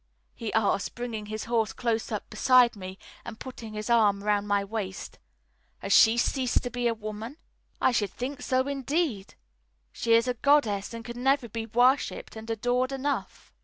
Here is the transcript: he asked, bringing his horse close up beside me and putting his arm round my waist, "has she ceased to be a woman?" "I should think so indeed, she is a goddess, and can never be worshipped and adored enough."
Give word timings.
he 0.33 0.51
asked, 0.55 0.95
bringing 0.95 1.27
his 1.27 1.43
horse 1.43 1.73
close 1.73 2.11
up 2.11 2.27
beside 2.31 2.75
me 2.75 2.97
and 3.23 3.37
putting 3.39 3.73
his 3.73 3.87
arm 3.87 4.23
round 4.23 4.47
my 4.47 4.63
waist, 4.63 5.19
"has 5.77 5.93
she 5.93 6.17
ceased 6.17 6.63
to 6.63 6.71
be 6.71 6.87
a 6.87 6.93
woman?" 6.95 7.37
"I 7.79 7.91
should 7.91 8.09
think 8.09 8.41
so 8.41 8.67
indeed, 8.67 9.35
she 9.91 10.13
is 10.13 10.27
a 10.27 10.33
goddess, 10.33 10.91
and 10.95 11.05
can 11.05 11.21
never 11.21 11.47
be 11.47 11.67
worshipped 11.67 12.35
and 12.35 12.49
adored 12.49 12.91
enough." 12.91 13.53